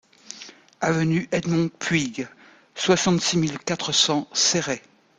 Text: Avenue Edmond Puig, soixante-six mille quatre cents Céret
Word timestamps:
Avenue 0.79 1.29
Edmond 1.31 1.69
Puig, 1.69 2.27
soixante-six 2.73 3.37
mille 3.37 3.59
quatre 3.59 3.91
cents 3.91 4.27
Céret 4.33 4.81